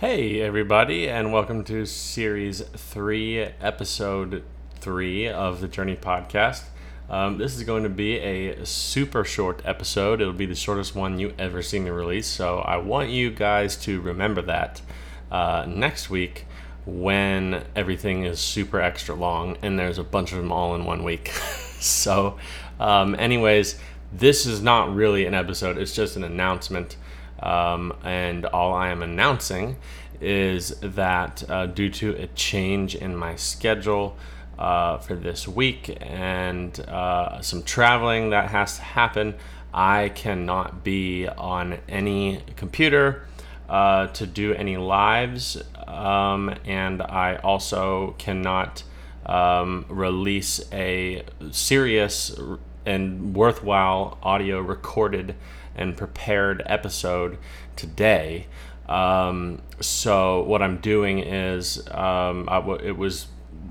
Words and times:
Hey, 0.00 0.40
everybody, 0.42 1.08
and 1.08 1.32
welcome 1.32 1.64
to 1.64 1.84
Series 1.84 2.60
3, 2.60 3.40
Episode 3.60 4.44
3 4.76 5.28
of 5.28 5.60
the 5.60 5.66
Journey 5.66 5.96
Podcast. 5.96 6.62
Um, 7.10 7.36
this 7.38 7.56
is 7.56 7.64
going 7.64 7.82
to 7.82 7.88
be 7.88 8.16
a 8.18 8.64
super 8.64 9.24
short 9.24 9.60
episode. 9.64 10.20
It'll 10.20 10.32
be 10.32 10.46
the 10.46 10.54
shortest 10.54 10.94
one 10.94 11.18
you 11.18 11.34
ever 11.36 11.62
see 11.62 11.80
me 11.80 11.90
release, 11.90 12.28
so 12.28 12.60
I 12.60 12.76
want 12.76 13.10
you 13.10 13.32
guys 13.32 13.74
to 13.78 14.00
remember 14.00 14.40
that 14.42 14.80
uh, 15.32 15.66
next 15.66 16.08
week 16.08 16.46
when 16.86 17.64
everything 17.74 18.24
is 18.24 18.38
super 18.38 18.80
extra 18.80 19.16
long 19.16 19.56
and 19.62 19.76
there's 19.76 19.98
a 19.98 20.04
bunch 20.04 20.30
of 20.30 20.38
them 20.38 20.52
all 20.52 20.76
in 20.76 20.84
one 20.84 21.02
week. 21.02 21.26
so, 21.80 22.38
um, 22.78 23.16
anyways, 23.16 23.80
this 24.12 24.46
is 24.46 24.62
not 24.62 24.94
really 24.94 25.26
an 25.26 25.34
episode, 25.34 25.76
it's 25.76 25.92
just 25.92 26.14
an 26.14 26.22
announcement. 26.22 26.96
Um, 27.40 27.94
and 28.04 28.46
all 28.46 28.72
I 28.74 28.88
am 28.88 29.02
announcing 29.02 29.76
is 30.20 30.70
that 30.80 31.48
uh, 31.48 31.66
due 31.66 31.90
to 31.90 32.14
a 32.16 32.26
change 32.28 32.94
in 32.94 33.14
my 33.14 33.36
schedule 33.36 34.16
uh, 34.58 34.98
for 34.98 35.14
this 35.14 35.46
week 35.46 35.96
and 36.00 36.78
uh, 36.80 37.40
some 37.40 37.62
traveling 37.62 38.30
that 38.30 38.50
has 38.50 38.76
to 38.76 38.82
happen, 38.82 39.34
I 39.72 40.08
cannot 40.10 40.82
be 40.82 41.28
on 41.28 41.78
any 41.88 42.42
computer 42.56 43.26
uh, 43.68 44.08
to 44.08 44.26
do 44.26 44.54
any 44.54 44.76
lives, 44.76 45.62
um, 45.86 46.54
and 46.64 47.02
I 47.02 47.36
also 47.36 48.14
cannot 48.18 48.82
um, 49.26 49.84
release 49.88 50.60
a 50.72 51.22
serious 51.50 52.34
and 52.86 53.36
worthwhile 53.36 54.16
audio 54.22 54.60
recorded 54.60 55.34
and 55.78 55.96
prepared 55.96 56.62
episode 56.66 57.38
today. 57.76 58.46
Um, 58.88 59.60
so 59.80 60.42
what 60.44 60.62
I'm 60.62 60.78
doing 60.78 61.18
is 61.18 61.86
um, 61.90 62.48
it 62.82 62.96
was 62.96 63.28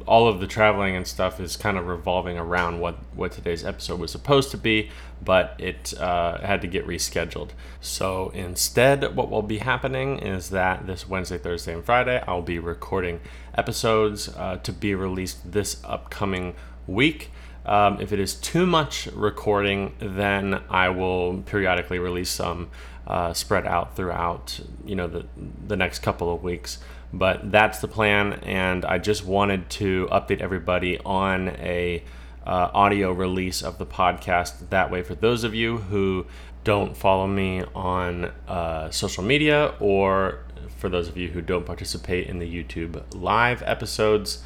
all 0.07 0.27
of 0.27 0.39
the 0.39 0.47
traveling 0.47 0.95
and 0.95 1.05
stuff 1.05 1.39
is 1.39 1.57
kind 1.57 1.77
of 1.77 1.85
revolving 1.85 2.37
around 2.37 2.79
what 2.79 2.95
what 3.13 3.31
today's 3.31 3.65
episode 3.65 3.99
was 3.99 4.11
supposed 4.11 4.51
to 4.51 4.57
be, 4.57 4.89
but 5.23 5.55
it 5.59 5.93
uh, 5.99 6.39
had 6.39 6.61
to 6.61 6.67
get 6.67 6.87
rescheduled. 6.87 7.49
So 7.81 8.29
instead, 8.33 9.15
what 9.15 9.29
will 9.29 9.41
be 9.41 9.57
happening 9.57 10.19
is 10.19 10.49
that 10.51 10.87
this 10.87 11.07
Wednesday, 11.07 11.37
Thursday, 11.37 11.73
and 11.73 11.83
Friday, 11.83 12.23
I'll 12.25 12.41
be 12.41 12.59
recording 12.59 13.19
episodes 13.55 14.29
uh, 14.29 14.57
to 14.63 14.71
be 14.71 14.95
released 14.95 15.51
this 15.51 15.81
upcoming 15.83 16.55
week. 16.87 17.31
Um, 17.67 17.99
if 17.99 18.13
it 18.13 18.19
is 18.19 18.33
too 18.33 18.65
much 18.65 19.07
recording, 19.07 19.93
then 19.99 20.61
I 20.69 20.89
will 20.89 21.41
periodically 21.41 21.99
release 21.99 22.29
some 22.29 22.69
uh, 23.05 23.33
spread 23.33 23.65
out 23.65 23.95
throughout, 23.95 24.59
you 24.85 24.95
know, 24.95 25.07
the 25.07 25.25
the 25.67 25.75
next 25.75 25.99
couple 25.99 26.33
of 26.33 26.43
weeks. 26.43 26.79
But 27.13 27.51
that's 27.51 27.79
the 27.79 27.87
plan, 27.87 28.33
and 28.43 28.83
I 28.85 28.97
just 28.97 29.25
wanted 29.25 29.69
to 29.71 30.07
update 30.11 30.41
everybody 30.41 30.97
on 30.99 31.49
a 31.49 32.03
uh, 32.45 32.69
audio 32.73 33.11
release 33.11 33.61
of 33.61 33.77
the 33.77 33.85
podcast. 33.85 34.69
That 34.69 34.89
way, 34.89 35.03
for 35.03 35.15
those 35.15 35.43
of 35.43 35.53
you 35.53 35.77
who 35.77 36.25
don't 36.63 36.95
follow 36.95 37.27
me 37.27 37.63
on 37.75 38.25
uh, 38.47 38.89
social 38.91 39.23
media, 39.23 39.73
or 39.79 40.39
for 40.77 40.89
those 40.89 41.07
of 41.07 41.17
you 41.17 41.29
who 41.29 41.41
don't 41.41 41.65
participate 41.65 42.27
in 42.27 42.39
the 42.39 42.63
YouTube 42.63 43.01
live 43.13 43.61
episodes 43.63 44.43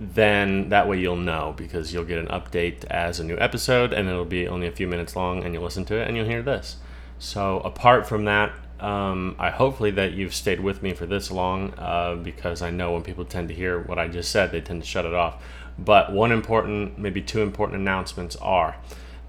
then 0.00 0.68
that 0.70 0.88
way 0.88 0.98
you'll 0.98 1.16
know 1.16 1.54
because 1.56 1.92
you'll 1.92 2.04
get 2.04 2.18
an 2.18 2.26
update 2.26 2.84
as 2.86 3.20
a 3.20 3.24
new 3.24 3.38
episode 3.38 3.92
and 3.92 4.08
it'll 4.08 4.24
be 4.24 4.48
only 4.48 4.66
a 4.66 4.72
few 4.72 4.88
minutes 4.88 5.14
long 5.14 5.44
and 5.44 5.54
you'll 5.54 5.62
listen 5.62 5.84
to 5.84 5.96
it 5.96 6.08
and 6.08 6.16
you'll 6.16 6.26
hear 6.26 6.42
this. 6.42 6.76
So, 7.18 7.60
apart 7.60 8.06
from 8.06 8.24
that, 8.24 8.52
um, 8.80 9.36
I 9.38 9.50
hopefully 9.50 9.92
that 9.92 10.12
you've 10.12 10.34
stayed 10.34 10.60
with 10.60 10.82
me 10.82 10.92
for 10.94 11.06
this 11.06 11.30
long 11.30 11.72
uh, 11.78 12.16
because 12.16 12.60
I 12.60 12.70
know 12.70 12.92
when 12.92 13.02
people 13.02 13.24
tend 13.24 13.48
to 13.48 13.54
hear 13.54 13.78
what 13.78 13.98
I 13.98 14.08
just 14.08 14.30
said, 14.30 14.50
they 14.50 14.60
tend 14.60 14.82
to 14.82 14.88
shut 14.88 15.06
it 15.06 15.14
off. 15.14 15.42
But 15.78 16.12
one 16.12 16.32
important, 16.32 16.98
maybe 16.98 17.22
two 17.22 17.40
important 17.40 17.80
announcements 17.80 18.36
are 18.36 18.76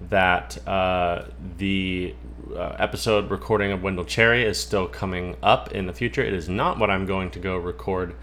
that 0.08 0.66
uh, 0.66 1.24
the 1.56 2.14
uh, 2.54 2.76
episode 2.78 3.30
recording 3.30 3.72
of 3.72 3.82
Wendell 3.82 4.04
Cherry 4.04 4.44
is 4.44 4.60
still 4.60 4.86
coming 4.86 5.36
up 5.42 5.72
in 5.72 5.86
the 5.86 5.92
future. 5.92 6.22
It 6.22 6.34
is 6.34 6.48
not 6.48 6.78
what 6.78 6.90
I'm 6.90 7.06
going 7.06 7.30
to 7.30 7.38
go 7.38 7.56
record 7.56 8.14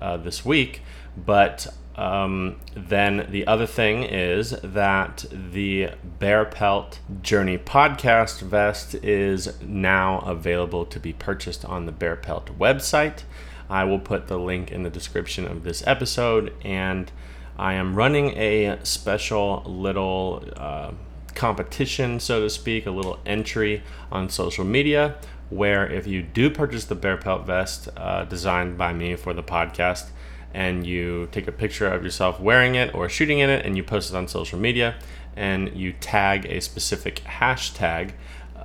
uh, 0.00 0.16
this 0.16 0.44
week, 0.44 0.82
but 1.16 1.66
um, 1.98 2.56
then 2.76 3.26
the 3.28 3.44
other 3.48 3.66
thing 3.66 4.04
is 4.04 4.50
that 4.62 5.24
the 5.32 5.90
Barepelt 6.20 6.98
Journey 7.22 7.58
podcast 7.58 8.40
vest 8.40 8.94
is 8.94 9.60
now 9.60 10.20
available 10.20 10.86
to 10.86 11.00
be 11.00 11.12
purchased 11.12 11.64
on 11.64 11.86
the 11.86 11.92
Barepelt 11.92 12.56
website. 12.56 13.24
I 13.68 13.82
will 13.82 13.98
put 13.98 14.28
the 14.28 14.38
link 14.38 14.70
in 14.70 14.84
the 14.84 14.90
description 14.90 15.44
of 15.44 15.64
this 15.64 15.82
episode, 15.88 16.54
and 16.62 17.10
I 17.58 17.74
am 17.74 17.96
running 17.96 18.28
a 18.38 18.78
special 18.84 19.64
little 19.66 20.44
uh, 20.56 20.92
competition, 21.38 22.20
so 22.20 22.42
to 22.42 22.50
speak, 22.50 22.84
a 22.84 22.90
little 22.90 23.18
entry 23.24 23.82
on 24.12 24.28
social 24.28 24.64
media. 24.64 25.16
Where 25.48 25.90
if 25.90 26.06
you 26.06 26.20
do 26.20 26.50
purchase 26.50 26.84
the 26.84 26.96
Barepelt 26.96 27.46
vest 27.46 27.88
uh, 27.96 28.24
designed 28.24 28.76
by 28.76 28.92
me 28.92 29.16
for 29.16 29.32
the 29.32 29.42
podcast, 29.42 30.10
and 30.52 30.86
you 30.86 31.28
take 31.30 31.46
a 31.46 31.52
picture 31.52 31.86
of 31.86 32.02
yourself 32.02 32.40
wearing 32.40 32.74
it 32.74 32.94
or 32.94 33.08
shooting 33.08 33.38
in 33.38 33.50
it 33.50 33.66
and 33.66 33.76
you 33.76 33.82
post 33.82 34.10
it 34.10 34.16
on 34.16 34.26
social 34.28 34.58
media 34.58 34.96
and 35.36 35.74
you 35.76 35.92
tag 35.92 36.46
a 36.46 36.60
specific 36.60 37.16
hashtag, 37.24 38.12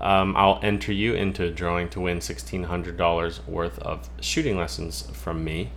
um, 0.02 0.36
I'll 0.36 0.60
enter 0.64 0.92
you 0.92 1.14
into 1.14 1.44
a 1.44 1.52
drawing 1.52 1.90
to 1.90 2.02
win 2.02 2.20
$1,600 2.20 3.48
worth 3.48 3.80
of 3.80 4.10
shooting 4.20 4.58
lessons 4.58 5.04
from 5.14 5.44
me. 5.44 5.70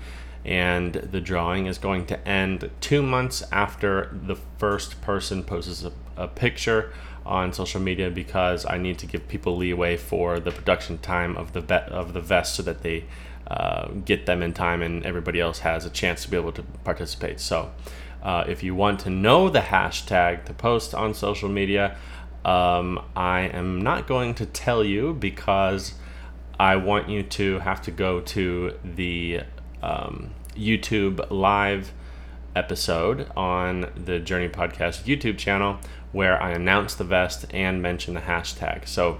And 0.46 0.94
the 0.94 1.20
drawing 1.20 1.66
is 1.66 1.76
going 1.76 2.06
to 2.06 2.26
end 2.26 2.70
two 2.80 3.02
months 3.02 3.42
after 3.50 4.16
the 4.26 4.36
first 4.58 5.02
person 5.02 5.42
posts 5.42 5.84
a, 5.84 5.92
a 6.16 6.28
picture 6.28 6.92
on 7.26 7.52
social 7.52 7.80
media 7.80 8.10
because 8.10 8.64
I 8.64 8.78
need 8.78 8.98
to 9.00 9.06
give 9.06 9.26
people 9.26 9.56
leeway 9.56 9.96
for 9.96 10.38
the 10.38 10.52
production 10.52 10.98
time 10.98 11.36
of 11.36 11.52
the 11.52 11.60
vet, 11.60 11.88
of 11.88 12.14
the 12.14 12.20
vest 12.20 12.54
so 12.54 12.62
that 12.62 12.82
they 12.82 13.06
uh, 13.48 13.88
get 14.04 14.26
them 14.26 14.40
in 14.40 14.52
time 14.52 14.82
and 14.82 15.04
everybody 15.04 15.40
else 15.40 15.58
has 15.60 15.84
a 15.84 15.90
chance 15.90 16.22
to 16.22 16.30
be 16.30 16.36
able 16.36 16.52
to 16.52 16.62
participate. 16.84 17.40
So, 17.40 17.72
uh, 18.22 18.44
if 18.48 18.62
you 18.62 18.74
want 18.74 19.00
to 19.00 19.10
know 19.10 19.50
the 19.50 19.60
hashtag 19.60 20.44
to 20.46 20.54
post 20.54 20.94
on 20.94 21.12
social 21.12 21.48
media, 21.48 21.96
um, 22.44 23.04
I 23.16 23.40
am 23.40 23.80
not 23.80 24.06
going 24.06 24.34
to 24.34 24.46
tell 24.46 24.84
you 24.84 25.12
because 25.12 25.94
I 26.58 26.76
want 26.76 27.08
you 27.08 27.22
to 27.24 27.58
have 27.60 27.82
to 27.82 27.90
go 27.90 28.20
to 28.20 28.78
the 28.84 29.40
um, 29.82 30.30
YouTube 30.54 31.30
live 31.30 31.92
episode 32.54 33.30
on 33.36 33.90
the 33.96 34.18
Journey 34.18 34.48
Podcast 34.48 35.04
YouTube 35.04 35.38
channel 35.38 35.78
where 36.12 36.42
I 36.42 36.52
announce 36.52 36.94
the 36.94 37.04
vest 37.04 37.44
and 37.50 37.82
mention 37.82 38.14
the 38.14 38.20
hashtag. 38.20 38.88
So 38.88 39.18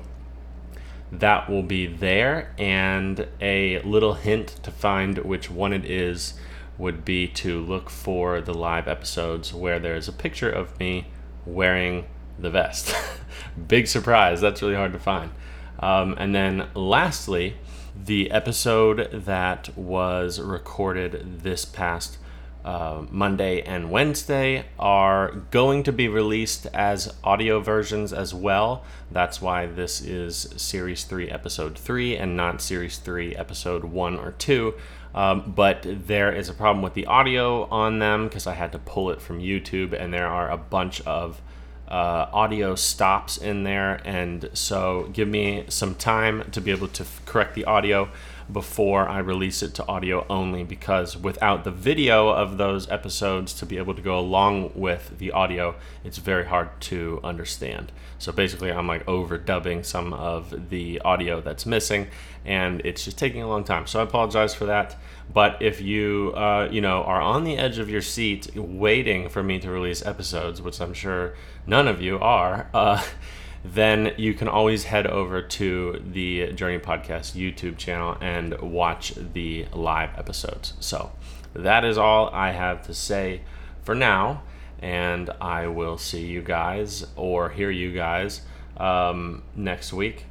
that 1.12 1.48
will 1.48 1.62
be 1.62 1.86
there, 1.86 2.52
and 2.58 3.28
a 3.40 3.80
little 3.82 4.14
hint 4.14 4.48
to 4.62 4.70
find 4.70 5.18
which 5.18 5.50
one 5.50 5.72
it 5.72 5.84
is 5.84 6.34
would 6.78 7.04
be 7.04 7.26
to 7.28 7.60
look 7.60 7.88
for 7.88 8.40
the 8.40 8.54
live 8.54 8.88
episodes 8.88 9.52
where 9.54 9.78
there's 9.78 10.08
a 10.08 10.12
picture 10.12 10.50
of 10.50 10.78
me 10.78 11.06
wearing 11.44 12.06
the 12.38 12.50
vest. 12.50 12.94
Big 13.68 13.86
surprise, 13.86 14.40
that's 14.40 14.62
really 14.62 14.74
hard 14.74 14.92
to 14.92 14.98
find. 14.98 15.30
Um, 15.78 16.14
and 16.18 16.34
then 16.34 16.68
lastly, 16.74 17.56
the 18.04 18.30
episode 18.30 19.10
that 19.12 19.76
was 19.76 20.40
recorded 20.40 21.42
this 21.42 21.64
past 21.64 22.18
uh, 22.64 23.04
Monday 23.10 23.62
and 23.62 23.90
Wednesday 23.90 24.66
are 24.78 25.30
going 25.52 25.84
to 25.84 25.92
be 25.92 26.08
released 26.08 26.66
as 26.74 27.14
audio 27.22 27.60
versions 27.60 28.12
as 28.12 28.34
well. 28.34 28.84
That's 29.10 29.40
why 29.40 29.66
this 29.66 30.00
is 30.00 30.52
Series 30.56 31.04
3, 31.04 31.30
Episode 31.30 31.78
3, 31.78 32.16
and 32.16 32.36
not 32.36 32.60
Series 32.60 32.98
3, 32.98 33.36
Episode 33.36 33.84
1 33.84 34.18
or 34.18 34.32
2. 34.32 34.74
Um, 35.14 35.52
but 35.54 35.86
there 35.86 36.32
is 36.32 36.48
a 36.48 36.54
problem 36.54 36.82
with 36.82 36.94
the 36.94 37.06
audio 37.06 37.64
on 37.66 38.00
them 38.00 38.24
because 38.24 38.46
I 38.46 38.54
had 38.54 38.72
to 38.72 38.78
pull 38.78 39.10
it 39.10 39.22
from 39.22 39.38
YouTube, 39.38 39.92
and 39.92 40.12
there 40.12 40.26
are 40.26 40.50
a 40.50 40.58
bunch 40.58 41.00
of 41.02 41.40
uh, 41.88 42.28
audio 42.32 42.74
stops 42.74 43.36
in 43.36 43.64
there. 43.64 44.00
And 44.04 44.50
so, 44.52 45.08
give 45.12 45.28
me 45.28 45.64
some 45.68 45.94
time 45.94 46.50
to 46.52 46.60
be 46.60 46.70
able 46.70 46.88
to 46.88 47.02
f- 47.02 47.22
correct 47.24 47.54
the 47.54 47.64
audio 47.64 48.08
before 48.50 49.08
I 49.08 49.18
release 49.18 49.62
it 49.62 49.74
to 49.74 49.86
audio 49.88 50.24
only 50.30 50.62
because 50.62 51.16
without 51.16 51.64
the 51.64 51.72
video 51.72 52.28
of 52.28 52.58
those 52.58 52.88
episodes 52.88 53.52
to 53.54 53.66
be 53.66 53.76
able 53.76 53.94
to 53.94 54.02
go 54.02 54.18
along 54.18 54.72
with 54.74 55.18
the 55.18 55.32
audio, 55.32 55.74
it's 56.04 56.18
very 56.18 56.44
hard 56.44 56.80
to 56.82 57.20
understand. 57.24 57.90
So 58.18 58.32
basically, 58.32 58.70
I'm 58.70 58.86
like 58.86 59.04
overdubbing 59.06 59.84
some 59.84 60.12
of 60.12 60.70
the 60.70 61.00
audio 61.00 61.40
that's 61.40 61.66
missing, 61.66 62.06
and 62.44 62.80
it's 62.84 63.04
just 63.04 63.18
taking 63.18 63.42
a 63.42 63.48
long 63.48 63.64
time. 63.64 63.86
So 63.86 64.00
I 64.00 64.04
apologize 64.04 64.54
for 64.54 64.66
that. 64.66 64.96
But 65.32 65.60
if 65.60 65.80
you, 65.80 66.32
uh, 66.36 66.68
you 66.70 66.80
know, 66.80 67.02
are 67.02 67.20
on 67.20 67.42
the 67.42 67.58
edge 67.58 67.78
of 67.78 67.90
your 67.90 68.00
seat 68.00 68.54
waiting 68.54 69.28
for 69.28 69.42
me 69.42 69.58
to 69.58 69.70
release 69.70 70.06
episodes, 70.06 70.62
which 70.62 70.80
I'm 70.80 70.94
sure 70.94 71.34
none 71.66 71.75
of 71.84 72.00
you 72.00 72.18
are, 72.18 72.68
uh, 72.72 73.02
then 73.64 74.14
you 74.16 74.34
can 74.34 74.48
always 74.48 74.84
head 74.84 75.06
over 75.06 75.42
to 75.42 76.02
the 76.12 76.52
Journey 76.52 76.78
Podcast 76.78 77.34
YouTube 77.34 77.76
channel 77.76 78.16
and 78.20 78.58
watch 78.60 79.14
the 79.14 79.66
live 79.72 80.10
episodes. 80.18 80.74
So 80.80 81.12
that 81.52 81.84
is 81.84 81.98
all 81.98 82.30
I 82.32 82.52
have 82.52 82.86
to 82.86 82.94
say 82.94 83.42
for 83.82 83.94
now, 83.94 84.42
and 84.80 85.30
I 85.40 85.66
will 85.66 85.98
see 85.98 86.24
you 86.24 86.42
guys 86.42 87.06
or 87.16 87.50
hear 87.50 87.70
you 87.70 87.92
guys 87.92 88.42
um, 88.76 89.42
next 89.54 89.92
week. 89.92 90.24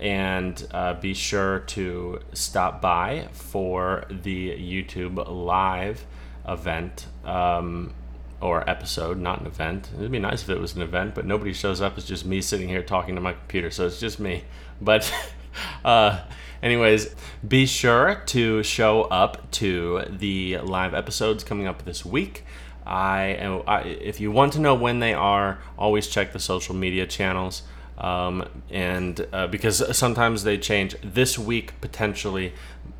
And 0.00 0.66
uh, 0.72 0.94
be 0.94 1.14
sure 1.14 1.60
to 1.60 2.20
stop 2.32 2.80
by 2.80 3.28
for 3.32 4.04
the 4.10 4.50
YouTube 4.50 5.24
live 5.28 6.04
event. 6.46 7.06
Um, 7.24 7.94
or 8.40 8.68
episode, 8.68 9.18
not 9.18 9.40
an 9.40 9.46
event. 9.46 9.90
It'd 9.96 10.10
be 10.10 10.18
nice 10.18 10.42
if 10.42 10.50
it 10.50 10.60
was 10.60 10.74
an 10.74 10.82
event, 10.82 11.14
but 11.14 11.26
nobody 11.26 11.52
shows 11.52 11.80
up. 11.80 11.96
It's 11.96 12.06
just 12.06 12.26
me 12.26 12.40
sitting 12.40 12.68
here 12.68 12.82
talking 12.82 13.14
to 13.14 13.20
my 13.20 13.32
computer, 13.32 13.70
so 13.70 13.86
it's 13.86 14.00
just 14.00 14.20
me. 14.20 14.44
But, 14.80 15.12
uh, 15.84 16.20
anyways, 16.62 17.14
be 17.46 17.66
sure 17.66 18.22
to 18.26 18.62
show 18.62 19.02
up 19.02 19.50
to 19.52 20.04
the 20.08 20.58
live 20.58 20.94
episodes 20.94 21.44
coming 21.44 21.66
up 21.66 21.84
this 21.84 22.04
week. 22.04 22.44
I, 22.86 23.62
I 23.66 23.80
if 23.82 24.20
you 24.20 24.30
want 24.30 24.52
to 24.54 24.60
know 24.60 24.74
when 24.74 25.00
they 25.00 25.14
are, 25.14 25.58
always 25.78 26.06
check 26.06 26.32
the 26.32 26.38
social 26.38 26.74
media 26.74 27.06
channels. 27.06 27.62
Um, 27.98 28.48
and 28.70 29.26
uh, 29.32 29.46
because 29.46 29.96
sometimes 29.96 30.42
they 30.44 30.58
change. 30.58 30.96
This 31.02 31.38
week 31.38 31.80
potentially 31.80 32.52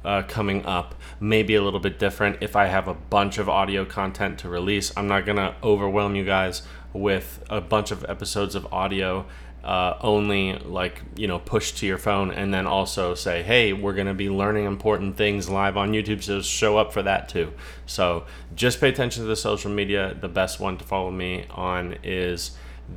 uh, 0.05 0.23
coming 0.23 0.65
up 0.67 0.95
may 1.19 1.43
be 1.43 1.55
a 1.55 1.63
little 1.63 1.81
bit 1.81 1.99
different. 1.99 2.39
If 2.41 2.57
i 2.57 2.67
have 2.67 2.89
a 2.89 2.95
bunch 2.95 3.39
of 3.39 3.49
audio 3.49 3.85
content 3.85 4.39
to 4.41 4.49
release 4.49 4.93
i'm 4.97 5.09
not 5.09 5.25
going 5.25 5.37
to 5.37 5.55
overwhelm 5.63 6.15
you 6.15 6.25
guys 6.25 6.63
with 6.93 7.43
a 7.49 7.61
bunch 7.61 7.91
of 7.91 8.05
episodes 8.09 8.55
of 8.55 8.71
audio 8.73 9.27
uh, 9.65 9.97
only 10.03 10.53
like 10.59 11.01
you 11.17 11.27
know 11.27 11.39
push 11.39 11.73
to 11.73 11.87
your 11.87 11.97
phone 11.97 12.31
and 12.31 12.53
then 12.53 12.67
also 12.67 13.15
say 13.15 13.43
hey 13.43 13.73
we're 13.73 13.95
going 13.95 14.07
to 14.07 14.15
be 14.15 14.29
learning 14.29 14.67
important 14.67 15.17
things 15.17 15.49
live 15.49 15.77
on 15.79 15.93
youtube 15.93 16.23
so 16.23 16.43
show 16.43 16.77
up 16.77 16.93
for 16.93 17.03
that 17.03 17.29
too. 17.29 17.53
So 17.87 18.27
just 18.55 18.81
pay 18.81 18.91
attention 18.91 19.23
to 19.23 19.27
the 19.27 19.37
social 19.37 19.71
media. 19.71 20.15
The 20.21 20.29
best 20.29 20.61
one 20.61 20.77
to 20.79 20.85
follow 20.85 21.11
me 21.11 21.47
on 21.51 21.97
is 22.03 22.53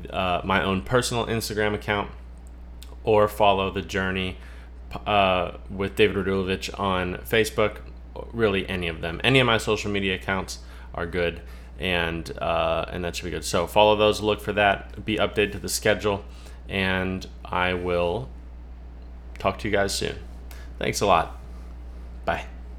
uh, 0.10 0.42
my 0.44 0.64
own 0.64 0.82
personal 0.82 1.26
Instagram 1.26 1.74
account 1.74 2.12
or 3.04 3.28
follow 3.28 3.72
the 3.72 3.82
journey 3.82 4.38
uh, 5.06 5.58
with 5.70 5.96
David 5.96 6.26
Radulovich 6.26 6.78
on 6.80 7.16
Facebook. 7.18 7.78
Really, 8.34 8.68
any 8.68 8.88
of 8.88 9.02
them. 9.02 9.22
Any 9.24 9.40
of 9.40 9.46
my 9.46 9.58
social 9.58 9.92
media 9.92 10.16
accounts 10.16 10.60
are 10.94 11.06
good, 11.06 11.42
and 11.80 12.38
uh, 12.40 12.86
and 12.90 13.04
that 13.04 13.16
should 13.16 13.26
be 13.26 13.32
good. 13.32 13.46
So 13.46 13.68
follow 13.68 13.96
those. 13.96 14.22
Look 14.22 14.42
for 14.42 14.54
that. 14.54 15.06
Be 15.06 15.18
updated 15.18 15.52
to 15.54 15.60
the 15.60 15.70
schedule, 15.70 16.26
and 16.68 17.28
I 17.46 17.74
will 17.76 18.30
talk 19.38 19.60
to 19.60 19.68
you 19.68 19.72
guys 19.72 19.94
soon. 19.94 20.16
Thanks 20.80 21.02
a 21.02 21.06
lot. 21.06 21.40
Bye. 22.26 22.57